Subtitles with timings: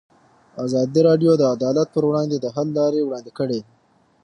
[0.65, 3.59] ازادي راډیو د عدالت پر وړاندې د حل لارې وړاندې کړي.